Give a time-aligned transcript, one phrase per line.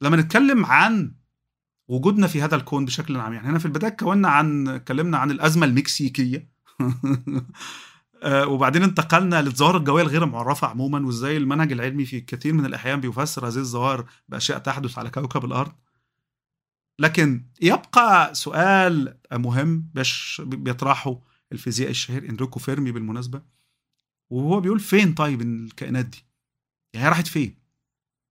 [0.00, 1.12] لما نتكلم عن
[1.88, 5.66] وجودنا في هذا الكون بشكل عام يعني هنا في البداية اتكلمنا عن اتكلمنا عن الأزمة
[5.66, 6.48] المكسيكية.
[8.22, 13.00] آه، وبعدين انتقلنا للظواهر الجوية الغير معرفة عموما وإزاي المنهج العلمي في كثير من الأحيان
[13.00, 15.72] بيفسر هذه الظواهر بأشياء تحدث على كوكب الأرض.
[16.98, 19.90] لكن يبقى سؤال مهم
[20.40, 21.20] بيطرحه
[21.52, 23.42] الفيزيائي الشهير انريكو فيرمي بالمناسبة
[24.30, 26.24] وهو بيقول فين طيب الكائنات دي؟
[26.94, 27.57] يعني راحت فين؟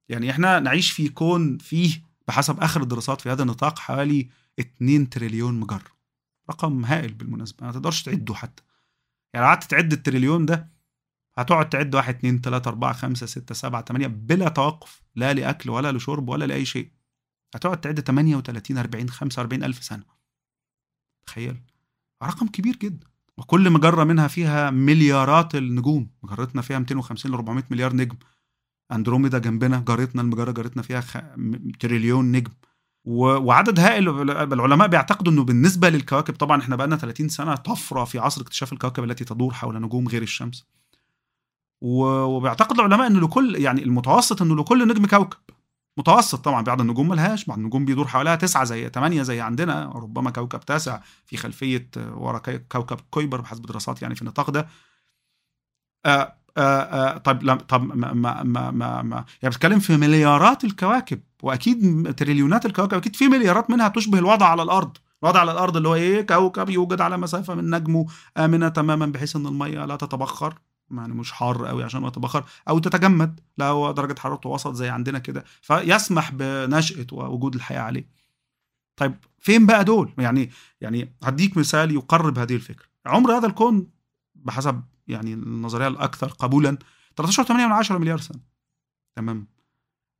[0.09, 4.29] يعني إحنا نعيش في كون فيه بحسب آخر الدراسات في هذا النطاق حوالي
[4.59, 5.97] 2 تريليون مجره
[6.49, 8.63] رقم هائل بالمناسبة ما تقدرش تعده حتى.
[9.33, 10.69] يعني لو قعدت تعد التريليون ده
[11.37, 15.91] هتقعد تعد 1 2 3 4 5 6 7 8 بلا توقف لا لأكل ولا
[15.91, 16.91] لشرب ولا لأي شيء.
[17.55, 20.03] هتقعد تعد 38 40 45 ألف سنة.
[21.27, 21.61] تخيل.
[22.23, 23.07] رقم كبير جدا.
[23.37, 26.09] وكل مجرة منها فيها مليارات النجوم.
[26.23, 28.17] مجرتنا فيها 250 ل 400 مليار نجم.
[28.91, 31.17] أندروميدا جنبنا جارتنا المجرة جارتنا فيها خ...
[31.79, 32.51] تريليون نجم.
[33.05, 33.25] و...
[33.25, 34.09] وعدد هائل
[34.53, 38.73] العلماء بيعتقدوا إنه بالنسبة للكواكب طبعا إحنا بقى لنا 30 سنة طفرة في عصر اكتشاف
[38.73, 40.65] الكواكب التي تدور حول نجوم غير الشمس.
[41.81, 42.03] و...
[42.05, 45.37] وبيعتقد العلماء إنه لكل يعني المتوسط إنه لكل نجم كوكب.
[45.97, 50.31] متوسط طبعا بعض النجوم ملهاش بعض النجوم بيدور حواليها تسعة زي ثمانية زي عندنا ربما
[50.31, 52.37] كوكب تاسع في خلفية ورا
[52.71, 54.67] كوكب كويبر بحسب دراسات يعني في النطاق ده.
[56.05, 60.63] آه آه آه طيب لا طب ما ما ما, ما, ما يعني بتتكلم في مليارات
[60.63, 64.97] الكواكب وأكيد تريليونات الكواكب أكيد في مليارات منها تشبه الوضع على الأرض.
[65.23, 68.05] الوضع على الأرض اللي هو إيه؟ كوكب يوجد على مسافة من نجمه
[68.37, 70.53] آمنة تماما بحيث إن المية لا تتبخر
[70.91, 74.89] يعني مش حار قوي عشان ما يتبخر أو تتجمد لا هو درجة حرارته وسط زي
[74.89, 78.07] عندنا كده فيسمح بنشأة ووجود الحياة عليه.
[78.95, 82.85] طيب فين بقى دول؟ يعني يعني هديك مثال يقرب هذه الفكرة.
[83.05, 83.87] عمر هذا الكون
[84.35, 86.77] بحسب يعني النظرية الأكثر قبولا
[87.21, 88.39] 13.8 مليار سنة.
[89.15, 89.47] تمام.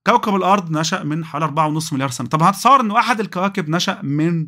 [0.08, 1.46] كوكب الأرض نشأ من حوالي
[1.80, 2.28] 4.5 مليار سنة.
[2.28, 4.48] طب هتصور انه احد الكواكب نشأ من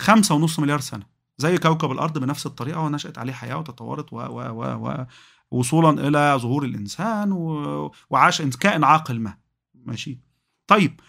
[0.00, 1.06] 5.5 مليار سنة.
[1.38, 5.06] زي كوكب الأرض بنفس الطريقة ونشات عليه حياة وتطورت و و و و
[5.50, 7.92] وصولا إلى ظهور الإنسان و...
[8.10, 9.38] وعاش كائن عاقل ما.
[9.74, 10.18] ماشي.
[10.66, 11.00] طيب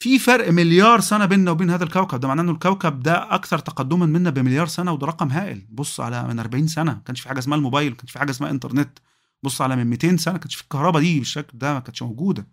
[0.00, 2.20] في فرق مليار سنة بيننا وبين هذا الكوكب.
[2.20, 5.66] ده معناه إنه الكوكب ده أكثر تقدما منا بمليار سنة وده رقم هائل.
[5.70, 6.92] بص على من 40 سنة.
[6.92, 8.98] ما كانش في حاجة اسمها الموبايل ما كانش في حاجة اسمها إنترنت.
[9.42, 10.34] بص على من 200 سنة.
[10.34, 12.46] ما كانش في الكهرباء دي بالشكل ده ما كانتش موجودة.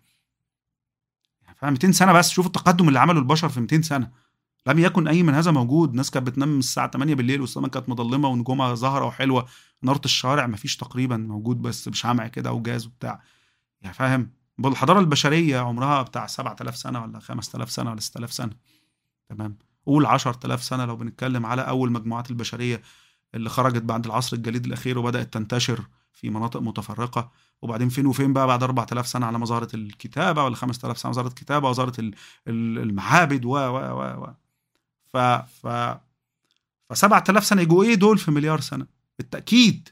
[1.42, 2.30] يعني فاهم 200 سنة بس.
[2.30, 4.10] شوف التقدم اللي عمله البشر في 200 سنة.
[4.66, 5.94] لم يكن أي من هذا موجود.
[5.94, 9.46] ناس كانت بتنام الساعة 8 بالليل والسماء كانت مظلمة ونجومها ظاهره وحلوة.
[9.82, 13.22] ناره ما فيش تقريبا موجود بس بشمع كده وجاز وبتاع.
[13.82, 14.30] يعني فاهم؟
[14.64, 18.52] الحضاره البشرية عمرها بتاع 7000 سنة ولا 5000 سنة ولا 6000 سنة.
[19.28, 19.58] تمام.
[19.86, 22.82] قول 10000 سنة لو بنتكلم على أول مجموعات البشرية
[23.34, 25.80] اللي خرجت بعد العصر الجليدي الأخير وبدأت تنتشر
[26.12, 27.30] في مناطق متفرقة.
[27.62, 31.28] وبعدين فين وفين بقى بعد 4000 سنة على ما ظهرت الكتابة ولا 5000 سنة ظهرت
[31.30, 32.10] الكتابة وظهرت
[32.48, 34.28] المعابد و و و و
[35.06, 35.66] ف ف
[36.88, 38.86] ف 7000 سنة يجوا إيه دول في مليار سنة؟
[39.18, 39.88] بالتأكيد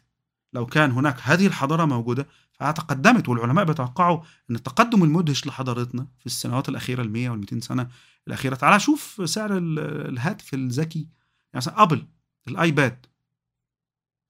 [0.54, 4.20] لو كان هناك هذه الحضارة موجودة فتقدمت والعلماء بيتوقعوا
[4.50, 7.88] إن التقدم المدهش لحضارتنا في السنوات الأخيرة ال 100 وال 200 سنة
[8.28, 8.54] الأخيرة.
[8.54, 10.98] تعال شوف سعر الهاتف الذكي.
[10.98, 11.08] يعني
[11.54, 12.06] مثلا أبل
[12.48, 13.06] الآيباد.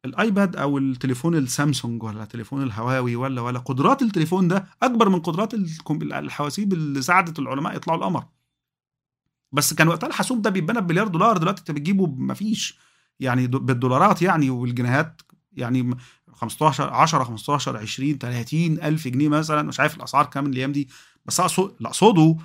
[0.04, 5.54] الآيباد أو التليفون السامسونج ولا التليفون الهواوي ولا ولا قدرات التليفون ده أكبر من قدرات
[6.02, 8.24] الحواسيب اللي ساعدت العلماء يطلعوا القمر.
[9.52, 11.38] بس كان وقتها الحاسوب ده بيتبنى بمليار دولار.
[11.38, 12.78] دلوقتي أنت بتجيبه مفيش
[13.20, 15.22] يعني بالدولارات يعني والجنيهات
[15.56, 15.97] يعني
[16.32, 19.62] 15 10 15 20 30 ألف جنيه مثلا.
[19.62, 20.88] مش عارف الأسعار كام الأيام دي.
[21.26, 22.37] بس اقصد اللي أقصده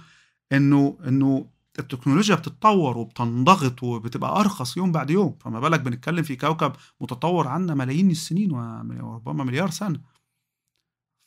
[0.52, 1.46] انه إنه
[1.80, 5.36] التكنولوجيا بتتطور وبتنضغط وبتبقى أرخص يوم بعد يوم.
[5.40, 6.72] فما بالك بنتكلم في كوكب
[7.02, 10.00] متطور عنا ملايين السنين وربما مليار سنة.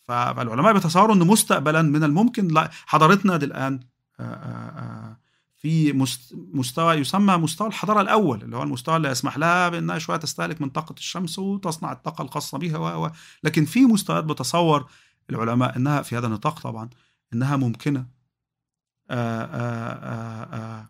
[0.03, 3.81] فالعلماء بيتصوروا إن مستقبلا من الممكن لا حضارتنا دي الآن
[4.20, 5.16] آآ آآ
[5.62, 5.93] في
[6.33, 10.69] مستوى يسمى مستوى الحضارة الأول اللي هو المستوى اللي يسمح لها بأنها شوية تستهلك من
[10.71, 13.11] طاقة الشمس وتصنع الطاقة الخاصة بها و...
[13.45, 14.91] لكن في مستويات بتصور
[15.31, 16.91] العلماء أنها في هذا النطاق طبعا
[17.34, 18.06] أنها ممكنة.
[19.11, 20.88] آآ آآ آآ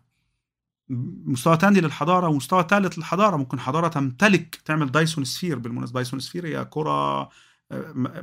[1.25, 6.47] مستوى تاني للحضارة ومستوى ثالث للحضارة ممكن حضارة تمتلك تعمل دايسون سفير بالمناسبة دايسون سفير
[6.47, 7.29] هي كرة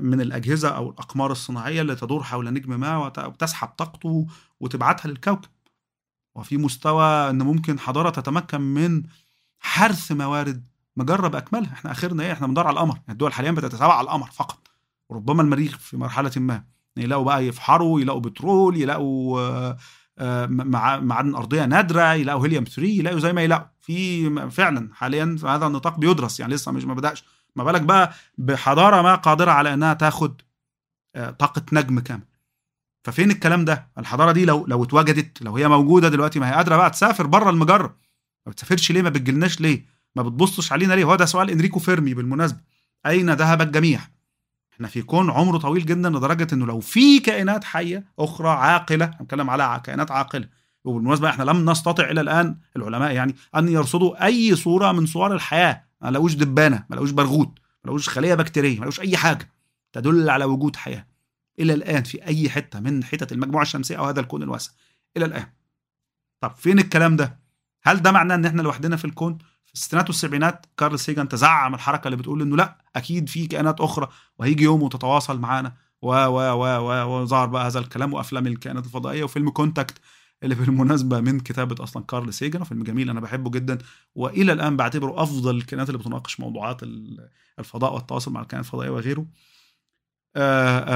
[0.01, 4.27] من الأجهزة أو الأقمار الصناعية اللي تدور حول نجم ما وتسحب طاقته
[4.61, 5.49] وتبعتها للكوكب.
[6.35, 9.03] وفي مستوى إن ممكن حضارة تتمكن من
[9.59, 10.65] حرث موارد
[10.97, 12.95] مجره باكملها إحنا آخرنا إيه؟ إحنا بندور على القمر.
[12.95, 14.69] يعني الدول حاليا بتتابع على القمر فقط.
[15.09, 16.65] وربما المريخ في مرحلة ما.
[16.97, 19.75] يلاقوا بقى يفحروا يلاقوا بترول يلاقوا
[21.01, 23.67] معادن أرضية نادرة يلاقوا هيليوم 3 يلاقوا زي ما يلاقوا.
[23.81, 26.41] في فعلا حاليا في هذا النطاق بيدرس.
[26.41, 27.25] يعني لسه مش ما بدأش.
[27.57, 30.41] ما بالك بقى بحضارة ما قادرة على إنها تاخد
[31.15, 32.30] طاقة نجم كامل.
[33.05, 36.77] ففين الكلام ده؟ الحضارة دي لو لو اتوجدت لو هي موجودة دلوقتي ما هي قادرة
[36.77, 37.97] بقى تسافر بره المجرة.
[38.47, 39.85] ما بتسافرش ليه؟ ما بتجيلناش ليه؟
[40.17, 42.59] ما بتبصش علينا ليه؟ هو ده سؤال إنريكو فيرمي بالمناسبة.
[43.07, 44.01] أين ذهب الجميع؟
[44.73, 49.51] إحنا في كون عمره طويل جدا لدرجة إنه لو في كائنات حية أخرى عاقلة هنتكلم
[49.51, 50.49] على كائنات عاقلة.
[50.85, 55.85] وبالمناسبة إحنا لم نستطع إلى الآن العلماء يعني أن يرصدوا أي صورة من صور الحياة.
[56.01, 57.49] ما لقوش دبانة ما لقوش برغوث
[57.85, 59.51] ما لقوش خلية بكتيرية ما لقوش أي حاجة
[59.93, 61.07] تدل على وجود حياة.
[61.61, 64.73] إلى الآن في أي حتة من حتت المجموعة الشمسية أو هذا الكون الواسع؟
[65.17, 65.47] إلى الآن.
[66.41, 67.41] طب فين الكلام ده؟
[67.83, 72.09] هل ده معناه إن إحنا لوحدنا في الكون؟ في الستينات والسبعينات كارل سيجان تزعم الحركة
[72.09, 74.09] اللي بتقول إنه لأ أكيد في كائنات أخرى
[74.39, 75.75] وهيجي يوم وتتواصل معانا.
[76.03, 79.99] و و و و وظهر بقى هذا الكلام وأفلام الكائنات الفضائية وفيلم Contact
[80.43, 83.79] اللي بالمناسبة من كتابة أصلا كارل سيجان فيلم جميل أنا بحبه جدا.
[84.15, 86.81] وإلى الآن بعتبره أفضل الكائنات اللي بتناقش موضوعات
[87.59, 89.27] الفضاء والتواصل مع الكائنات الفضائية وغيره.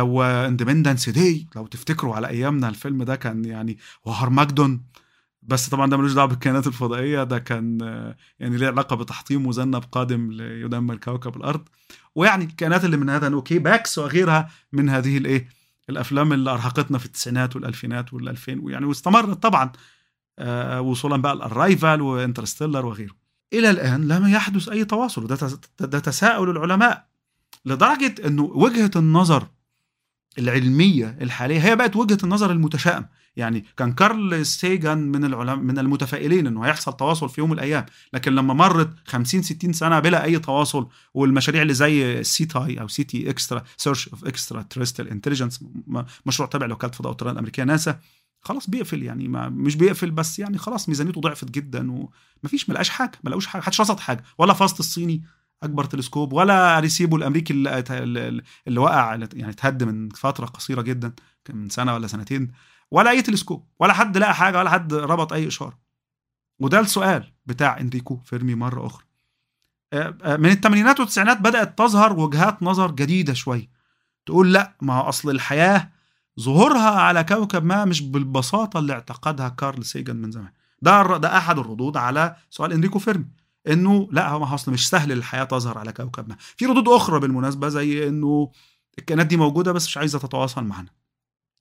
[0.01, 4.83] و Independence Day لو تفتكروا على أيامنا الفيلم ده كان يعني وهرمجدون
[5.43, 7.25] بس طبعا ده ملوش دعوة بالكائنات الفضائية.
[7.25, 7.79] ده كان
[8.41, 11.69] يعني ليه علاقة بتحطيم مذنب قادم ليدمر كوكب الأرض.
[12.15, 15.49] ويعني الكائنات اللي من هذا أوكي باكس وغيرها من هذه الإيه
[15.91, 19.73] الأفلام اللي أرهقتنا في التسعينات والألفينات وال2000 ويعني واستمرت طبعا
[20.39, 23.15] آه وصولا بقى ال Arrival و Interstellar وغيره.
[23.53, 25.25] إلى الآن لم يحدث أي تواصل.
[25.25, 25.39] وده
[25.81, 27.14] ده تساؤل العلماء.
[27.65, 29.47] لدرجة إنه وجهة النظر
[30.39, 33.07] العلمية الحالية هي بقت وجهة النظر المتشائم
[33.37, 37.87] يعني كان كارل سيجان من العلماء من المتفائلين إنه هيحصل تواصل في يوم من الأيام.
[38.13, 43.31] لكن لما مرت 50 60 سنة بلا أي تواصل والمشاريع اللي زي SETI أو SETI
[43.31, 45.65] extra search of extraterrestrial intelligence
[46.27, 47.99] مشروع تابع لوكالة الفضاء والطيران الأمريكية ناسا
[48.41, 49.03] خلاص بيقفل.
[49.03, 52.09] يعني ما مش بيقفل بس يعني خلاص ميزانيته ضعفت جدا
[52.43, 55.23] ومفيش ما لقاش حاجة ما لقوش حاجة محدش رصد حاجة ولا FAST الصيني.
[55.65, 61.13] أكبر تلسكوب ولا أريسيبو الأمريكي اللي, اللي وقع يعني اتهد من فترة قصيرة جدا
[61.51, 62.53] من سنة ولا سنتين
[62.91, 65.79] ولا أي تلسكوب ولا حد لقى حاجة ولا حد رصد أي إشارة.
[66.59, 69.05] وده السؤال بتاع إنريكو فيرمي مرة أخرى.
[70.39, 73.71] من الثمانينات والتسعينات بدأت تظهر وجهات نظر جديدة شوية
[74.27, 75.91] تقول لا ما هو أصل الحياة
[76.41, 80.53] ظهورها على كوكب ما مش بالبساطة اللي اعتقدها كارل سيجن من زمان.
[80.83, 83.27] ده ده أحد الردود على سؤال إنريكو فيرمي.
[83.69, 87.69] إنه لا هو اصل مش سهل الحياة تظهر على كوكب ما في ردود أخرى بالمناسبة
[87.69, 88.51] زي إنه
[88.99, 90.89] الكائنات دي موجودة بس مش عايزة تتواصل معنا.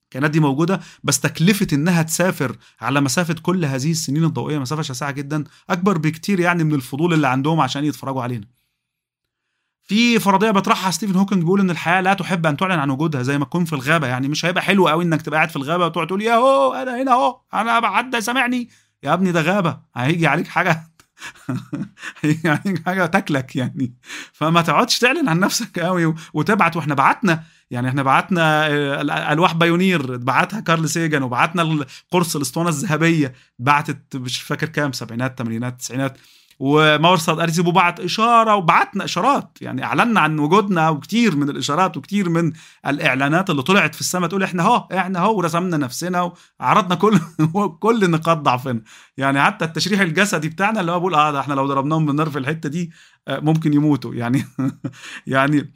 [0.04, 5.12] الكائنات دي موجودة بس تكلفة إنها تسافر على مسافة كل هذه السنين الضوئية مسافة شاسعة
[5.12, 8.48] جدا أكبر بكتير يعني من الفضول اللي عندهم عشان يتفرجوا علينا.
[9.84, 13.38] في فرضية بيطرحها ستيفن هوكينج بيقول إن الحياة لا تحب أن تعلن عن وجودها زي
[13.38, 14.08] ما تكون في الغابة.
[14.08, 17.02] يعني مش هيبقى حلو قوي إنك تبقى قاعد في الغابة وتقعد تقول يا هو أنا
[17.02, 18.70] هنا أهو أنا حد سامعني.
[19.04, 20.93] يا ابني ده غابة هيجي عليك حاجة
[22.44, 23.94] يعني حاجة تاكلك يعني.
[24.34, 28.68] فما تقعدش تعلن عن نفسك قوي وتبعت وإحنا بعتنا يعني إحنا بعتنا
[29.34, 35.80] الواح بايونير بعتها كارل سيجان وبعتنا القرص الأسطوانة الذهبية بعتت مش فاكر كام سبعينات ثمانينات
[35.80, 36.18] تسعينات.
[36.64, 39.58] ومرصد أريسيبو بعت إشارة وبعتنا إشارات.
[39.62, 42.54] يعني أعلنا عن وجودنا وكتير من الإشارات وكتير من
[42.88, 47.20] الإعلانات اللي طلعت في السماء تقول إحنا أهو إحنا أهو ورسمنا نفسنا وعرضنا كل
[47.84, 48.82] كل نقاط ضعفنا.
[49.18, 52.40] يعني حتى التشريح الجسدي بتاعنا اللي هو بيقول آه ده إحنا لو ضربناهم بالنار في
[52.40, 52.92] الحتة دي
[53.30, 54.16] ممكن يموتوا.
[54.16, 54.46] يعني
[55.28, 55.74] يعني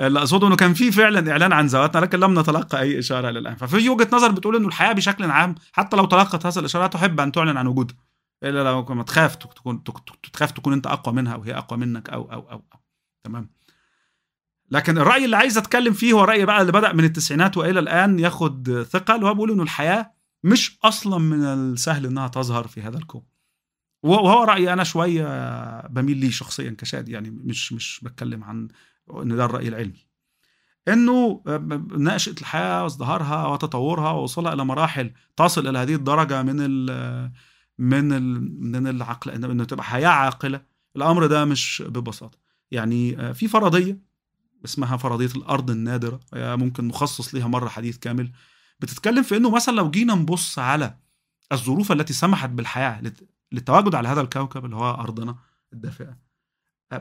[0.00, 3.38] اللي أقصده إنه كان في فعلا إعلان عن ذواتنا لكن لم نتلقى أي إشارة إلى
[3.38, 7.20] الان ففي وجهة نظر بتقول إنه الحياة بشكل عام حتى لو تلقت هذه الإشارات تحب
[7.20, 8.05] أن تعلن عن وجودها.
[8.42, 9.82] الا لو ما تخاف تكون
[10.32, 12.80] تخاف تكون انت أقوى منها وهي أقوى منك أو أو أو, أو.
[13.24, 13.50] تمام.
[14.70, 18.18] لكن الرأي اللي عايز أتكلم فيه هو الراي بقى اللي بدأ من التسعينات وإلى الآن
[18.18, 20.12] ياخد ثقه اللي هو بيقول إنه الحياة
[20.44, 23.22] مش أصلا من السهل إنها تظهر في هذا الكون.
[24.02, 25.26] وهو رأيي أنا شوية
[25.86, 28.68] بميل ليه شخصيا كشاد يعني مش مش بتكلم عن
[29.22, 30.06] إن ده الرأي العلمي.
[30.88, 31.42] إنه
[31.92, 36.56] نشاه الحياة وازدهارها وتطورها ووصولها إلى مراحل تصل إلى هذه الدرجة من
[37.78, 38.04] من
[38.70, 40.60] من العقل إنه تبقى حياة عاقلة.
[40.96, 42.38] الأمر ده مش ببساطة.
[42.70, 43.98] يعني في فرضية
[44.64, 46.20] اسمها فرضية الأرض النادرة.
[46.34, 48.32] ممكن نخصص ليها مرة حديث كامل.
[48.80, 50.96] بتتكلم في إنه مثلا لو جينا نبص على
[51.52, 53.02] الظروف التي سمحت بالحياة
[53.52, 55.36] للتواجد على هذا الكوكب اللي هو أرضنا
[55.72, 56.16] الدافئة.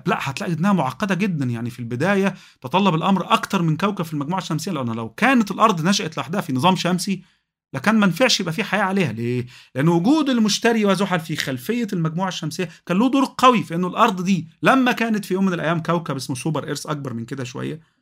[0.06, 1.46] لا هتلاقي إنها معقدة جدا.
[1.46, 4.72] يعني في البداية تطلب الأمر أكتر من كوكب في المجموعة الشمسية.
[4.72, 7.24] لأن لو كانت الأرض نشأت لوحدها في نظام شمسي
[7.74, 9.12] لكان ما ينفعش يبقى في حياة عليها.
[9.12, 9.46] ليه؟
[9.76, 14.24] لأن وجود المشتري وزحل في خلفية المجموعة الشمسية كان له دور قوي في إنه الأرض
[14.24, 17.96] دي لما كانت في يوم من الأيام كوكب اسمه سوبر إيرث أكبر من كده شوية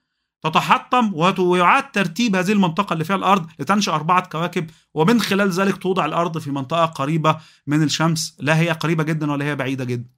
[0.43, 6.05] تتحطم ويعاد ترتيب هذه المنطقة اللي فيها الأرض لتنشأ أربعة كواكب ومن خلال ذلك توضع
[6.05, 8.37] الأرض في منطقة قريبة من الشمس.
[8.39, 10.09] لا هي قريبة جدا ولا هي بعيدة جدا.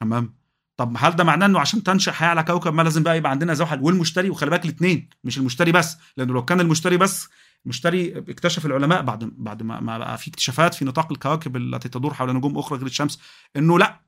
[0.00, 0.34] تمام؟
[0.76, 3.54] طب هل ده معناه إنه عشان تنشأ حياة على كوكب ما لازم بقى يبقى عندنا
[3.54, 5.96] زحل والمشتري؟ وخلي بالك الاثنين مش المشتري بس.
[6.16, 7.28] لأنه لو كان المشتري بس
[7.66, 12.36] المشتري اكتشف العلماء بعد بعد ما بقى في اكتشافات في نطاق الكواكب التي تدور حول
[12.36, 13.20] نجوم أخرى غير الشمس
[13.56, 14.00] إنه لأ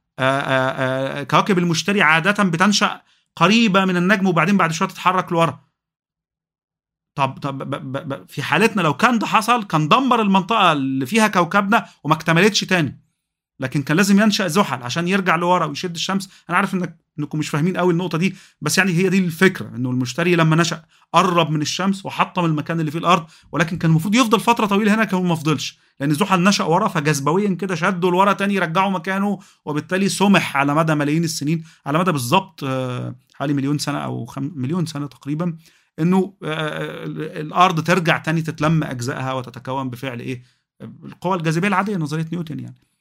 [1.30, 3.00] كواكب المشتري عادة بتنشأ
[3.36, 5.60] قريبة من النجم وبعدين بعد شوية تتحرك لورا.
[7.14, 11.06] طب طب ب ب ب في حالتنا لو كان ده حصل كان دمر المنطقة اللي
[11.06, 13.01] فيها كوكبنا وما اكتملتش تاني.
[13.62, 16.28] لكن كان لازم ينشأ زحل عشان يرجع لورا ويشد الشمس.
[16.48, 19.90] أنا عارف إنك إنكم مش فاهمين قوي النقطة دي بس يعني هي دي الفكرة إنه
[19.90, 24.40] المشتري لما نشأ قرب من الشمس وحطم المكان اللي فيه الأرض ولكن كان المفروض يفضل
[24.40, 28.58] فترة طويلة هنا كان ما فضلش لأن زحل نشأ ورا فجاذبويا كده شده لورا تاني
[28.58, 32.64] رجعه مكانه وبالتالي سمح على مدى ملايين السنين على مدى بالظبط
[33.34, 34.50] حوالي مليون سنة أو خم...
[34.54, 35.56] مليون سنة تقريبا
[35.98, 40.42] إنه الأرض ترجع تاني تتلم أجزائها وتتكون بفعل إيه؟
[41.04, 42.91] القوى الجاذبية العادية نظرية نيوتن يعني.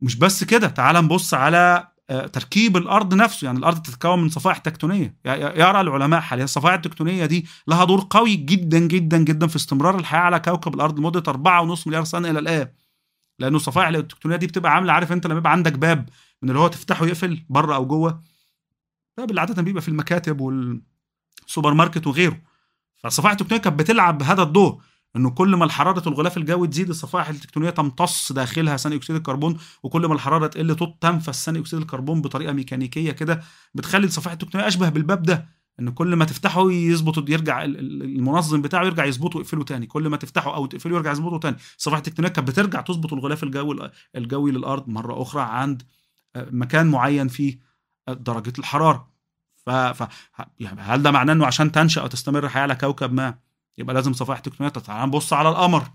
[0.00, 1.88] مش بس كده تعال نبص على
[2.32, 3.44] تركيب الأرض نفسه.
[3.44, 5.16] يعني الأرض تتكون من صفائح تكتونية.
[5.24, 10.20] يرى العلماء حاليا الصفائح التكتونية دي لها دور قوي جدا جدا جدا في استمرار الحياة
[10.20, 12.68] على كوكب الأرض لمدة 4.5 مليار سنة إلى الآن.
[13.38, 16.08] لأنه الصفائح التكتونية دي بتبقى عاملة عارف أنت لما يبقى عندك باب
[16.42, 18.22] من اللي هو تفتحه يقفل بره أو جوه؟
[19.18, 22.40] باب اللي عادة بيبقى في المكاتب والسوبر ماركت وغيره.
[22.96, 24.82] فالصفائح التكتونية كانت بتلعب بهذا الدور.
[25.16, 30.06] إنه كل ما الحرارة الغلاف الجوي تزيد الصفائح التكتونية تمتص داخلها ثاني أكسيد الكربون وكل
[30.06, 33.42] ما الحرارة تقل تنفس ثاني أكسيد الكربون بطريقة ميكانيكية كده
[33.74, 35.58] بتخلي الصفائح التكتونية أشبه بالباب ده.
[35.80, 39.86] إن كل ما تفتحه يظبط يرجع المنظم بتاعه يرجع يظبطه ويقفله تاني.
[39.86, 41.56] كل ما تفتحه أو تقفله يرجع يظبطه تاني.
[41.78, 45.82] الصفائح التكتونية كانت بترجع تظبط الغلاف الجوي الجوي للأرض مرة أخرى عند
[46.36, 47.58] مكان معين في
[48.08, 49.08] درجة الحرارة.
[49.56, 49.70] ف...
[49.70, 50.08] ف...
[50.60, 53.47] يعني هل ده معناه إنه عشان تنشأ أو تستمر الحياة على كوكب ما؟
[53.78, 55.88] يبقى لازم صفائح تكتونيه تعال نبص على القمر.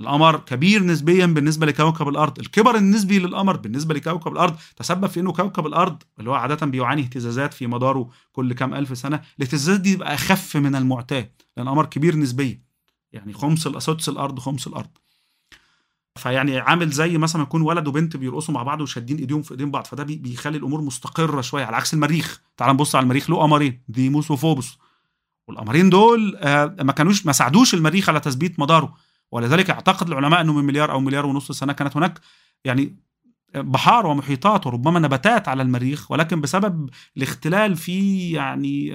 [0.00, 2.38] القمر كبير نسبيا بالنسبة لكوكب الأرض.
[2.38, 7.02] الكبر النسبي للقمر بالنسبة لكوكب الأرض تسبب في إنه كوكب الأرض اللي هو عادة بيعاني
[7.02, 9.22] اهتزازات في مداره كل كام ألف سنة.
[9.38, 12.62] الاهتزازات دي تبقى أخف من المعتاد لأن القمر كبير نسبيا.
[13.12, 14.90] يعني خمس سدس الأرض خمس الأرض.
[16.16, 19.84] فيعني عامل زي مثلا يكون ولد وبنت بيرقصوا مع بعض وشادين إيديهم في إيدين بعض.
[19.86, 22.40] فده بيخلي الأمور مستقرة شوية على عكس المريخ.
[22.56, 23.30] تعال نبص على المريخ.
[23.30, 23.82] له قمرين.
[23.88, 24.78] ديموس وفوبوس
[25.48, 26.38] والقمرين دول
[26.80, 28.94] ما كانوش ما ساعدوش المريخ على تثبيت مداره.
[29.32, 32.20] ولذلك أعتقد العلماء إنه من مليار أو مليار ونص سنة كانت هناك
[32.64, 32.96] يعني
[33.54, 38.92] بحار ومحيطات وربما نباتات على المريخ ولكن بسبب الاختلال في يعني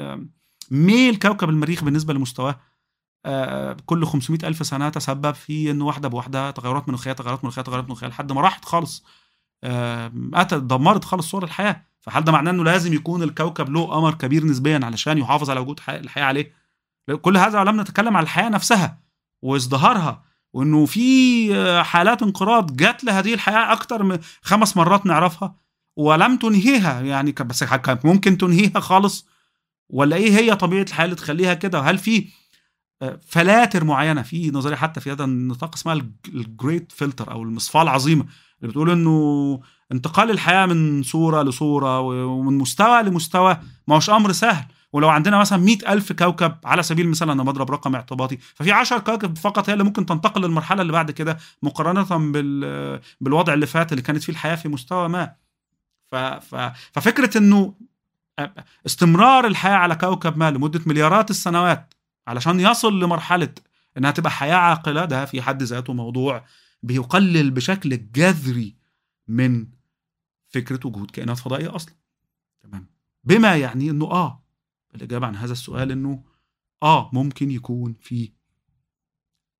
[0.71, 2.59] ميل كوكب المريخ بالنسبة لمستواه
[3.85, 8.07] كل 500 ألف سنة تسبب في أنه واحدة بواحدة تغيرات مناخية تغيرات مناخية تغيرات مناخية
[8.07, 9.05] لحد ما راحت خالص.
[10.33, 11.83] قتلت دمرت خالص صور الحياة.
[12.01, 15.79] فهل ده معناه أنه لازم يكون الكوكب له قمر كبير نسبيا علشان يحافظ على وجود
[15.89, 16.53] الحياة عليه؟
[17.21, 18.99] كل هذا لم نتكلم عن الحياة نفسها
[19.41, 25.55] وإزدهارها وإنه في حالات انقراض جات لهذه الحياة أكتر من خمس مرات نعرفها
[25.97, 27.01] ولم تنهيها.
[27.01, 29.27] يعني بس كانت ممكن تنهيها خالص؟
[29.89, 32.27] ولا إيه هي طبيعة الحياة اللي تخليها كده؟ وهل في
[33.27, 38.25] فلاتر معينة في نظرية حتى في هذا النطاق اسمها الجريت فلتر أو المصفاة العظيمة
[38.61, 39.59] اللي بتقول إنه
[39.91, 43.57] انتقال الحياة من صورة لصورة ومن مستوى لمستوى
[43.87, 44.65] ما هوش أمر سهل.
[44.93, 48.97] ولو عندنا مثلا مئة ألف كوكب على سبيل المثال أنا بضرب رقم اعتباطي ففي 10
[48.99, 53.91] كواكب فقط هي اللي ممكن تنتقل للمرحلة اللي بعد كده مقارنة بال بالوضع اللي فات
[53.91, 55.35] اللي كانت فيه الحياة في مستوى ما.
[56.11, 56.15] ف...
[56.15, 56.55] ف...
[56.91, 57.73] ففكرة أنه
[58.85, 61.93] استمرار الحياة على كوكب ما لمدة مليارات السنوات
[62.27, 63.53] علشان يصل لمرحلة
[63.97, 65.05] إنها تبقى حياة عاقلة.
[65.05, 66.45] ده في حد ذاته موضوع
[66.83, 68.75] بيقلل بشكل جذري
[69.27, 69.67] من
[70.47, 71.95] فكرة وجود كائنات فضائية أصلا.
[72.61, 72.87] تمام.
[73.23, 74.43] بما يعني إنه آه
[74.95, 76.23] الإجابة عن هذا السؤال إنه
[76.83, 78.31] آه ممكن يكون في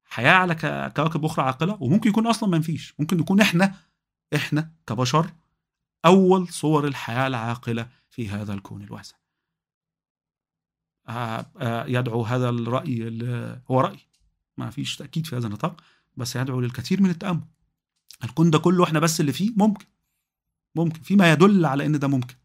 [0.05, 0.55] حياة على
[0.96, 2.93] كواكب أخرى عاقلة وممكن يكون أصلا ما فيش.
[3.00, 3.75] ممكن نكون إحنا
[4.36, 5.29] إحنا كبشر
[6.05, 9.15] أول صور الحياة العاقلة في هذا الكون الواسع.
[11.88, 13.07] يدعو هذا الرأي
[13.72, 14.00] هو رأي.
[14.57, 15.81] ما فيش تأكيد في هذا النطاق
[16.17, 17.43] بس يدعو للكثير من التأمل.
[18.24, 19.86] الكون ده كله إحنا بس اللي فيه ممكن.
[20.75, 21.01] ممكن.
[21.01, 22.36] فيما يدل على إن ده ممكن.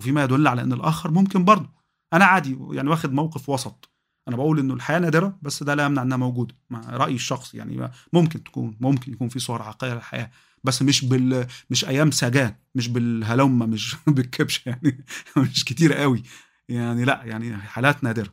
[0.00, 1.70] وفيما يدل على إن الآخر ممكن برضه.
[2.12, 3.90] أنا عادي يعني واخد موقف وسط.
[4.28, 6.54] أنا بقول إنه الحياة نادرة بس ده لا يمنع إنها موجودة.
[6.70, 10.30] مع رأيي الشخصي يعني ممكن تكون ممكن يكون في صور عاقله للحياة
[10.64, 15.04] بس مش بال مش أيام سجان مش بالهلمه مش بالكبش يعني.
[15.36, 16.22] مش كتير قوي.
[16.68, 18.32] يعني لا يعني حالات نادرة.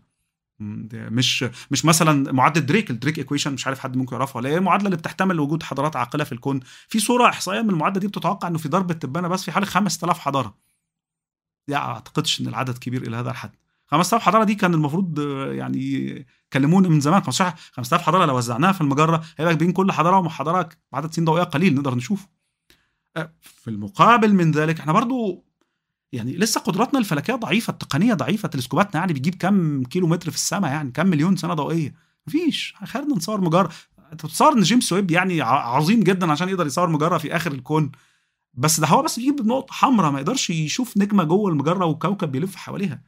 [0.60, 4.58] مش مش مثلا معادله دريك ال Drake equation مش عارف حد ممكن يعرفها ولا هي
[4.58, 6.60] المعادله اللي بتحتمل وجود حضارات عاقلة في الكون.
[6.88, 10.20] في صورة إحصائية من المعادلة دي بتتوقع إنه في ضرب التبانة بس في حوالي 5000
[10.20, 10.58] حضارة.
[11.68, 13.52] يعني أعتقدش إن العدد كبير إلى هذا الحد.
[13.88, 15.20] 5000 حضارة دي كان المفروض
[15.52, 17.22] يعني كلمونا من زمان.
[17.22, 21.76] 5000 حضارة لو وزعناها في المجرة هيبقى بين كل حضارة وحضاره عدد سنين ضوئية قليل
[21.76, 22.28] نقدر نشوفه.
[23.42, 25.46] في المقابل من ذلك إحنا برضو
[26.16, 30.72] يعني لسه قدراتنا الفلكية ضعيفة التقنية ضعيفة تلسكوباتنا يعني بتجيب كام كيلو متر في السماء
[30.72, 31.94] يعني كام مليون سنة ضوئية.
[32.28, 32.76] مفيش.
[32.84, 33.70] خلينا نصور مجرة.
[34.18, 37.92] تتصور إن جيمس ويب يعني عظيم جدا عشان يقدر يصور مجرة في آخر الكون.
[38.54, 42.56] بس ده هو بس بيجيب نقطة حمراء ما يقدرش يشوف نجمة جوه المجرة وكوكب بيلف
[42.56, 43.02] حواليها.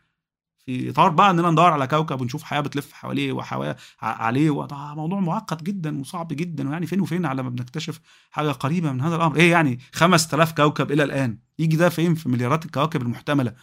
[0.68, 5.20] في اطار بقى إننا ندور على كوكب ونشوف حياة بتلف حواليه وحواليه عليه وده موضوع
[5.20, 8.00] معقد جدا وصعب جدا ويعني فين وفين على ما بنكتشف
[8.32, 9.36] حاجة قريبة من هذا الأمر.
[9.36, 13.54] إيه يعني 5000 كوكب إلى الآن؟ يجي ده فين؟ في مليارات الكواكب المحتملة.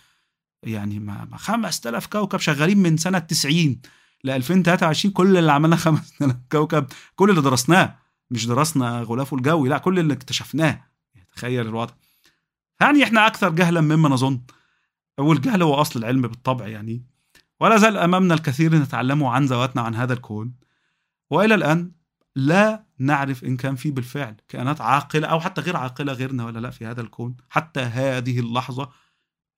[0.63, 3.81] يعني ما 5000 كوكب شغالين من سنة 90
[4.25, 7.97] ل 2023 كل اللي عملنا 5000 كوكب كل اللي درسناه.
[8.31, 10.81] مش درسنا غلافه الجوي لا كل اللي اكتشفناه.
[11.37, 11.95] تخيل الوضع.
[12.81, 14.41] يعني إحنا أكثر جهلا مما نظن.
[15.21, 17.05] والجهل هو أصل العلم بالطبع يعني.
[17.61, 20.55] ولا زال أمامنا الكثير نتعلمه عن ذواتنا عن هذا الكون.
[21.31, 21.93] وإلى الآن
[22.37, 26.71] لا نعرف إن كان في بالفعل كائنات عاقلة أو حتى غير عاقلة غيرنا ولا لا
[26.71, 27.37] في هذا الكون.
[27.49, 28.91] حتى هذه اللحظة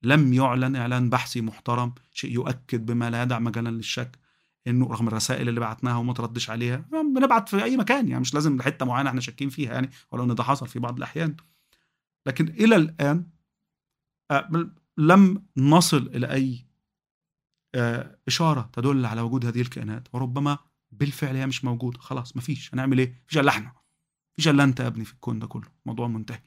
[0.03, 4.19] لم يعلن إعلان بحثي محترم شيء يؤكد بما لا يدع مجالا للشك
[4.67, 6.85] إنه رغم الرسائل اللي بعتناها وما تردش عليها
[7.15, 10.35] بنبعت في أي مكان يعني مش لازم لحته معينة إحنا شاكين فيها يعني ولو إن
[10.35, 11.35] ده حصل في بعض الأحيان.
[12.25, 13.27] لكن إلى الآن
[14.31, 14.49] آه،
[14.97, 16.67] لم نصل إلى أي
[17.75, 20.57] آه، إشارة تدل على وجود هذه الكائنات وربما
[20.91, 21.99] بالفعل هي مش موجودة.
[21.99, 23.73] خلاص مفيش هنعمل إيه؟ مفيش إلا إحنا
[24.33, 25.67] مفيش إلا أنت يا ابني في الكون ده كله.
[25.85, 26.41] موضوع منتهي.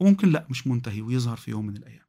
[0.00, 2.05] وممكن لا مش منتهي ويظهر في يوم من الأيام.